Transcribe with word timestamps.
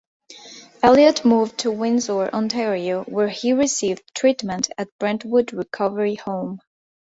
Elliot 0.81 1.23
moved 1.25 1.59
to 1.59 1.69
Windsor, 1.71 2.27
Ontario, 2.33 3.03
where 3.03 3.29
he 3.29 3.53
received 3.53 4.01
treatment 4.15 4.71
at 4.75 4.87
Brentwood 4.97 5.53
Recovery 5.53 6.15
Home. 6.15 6.59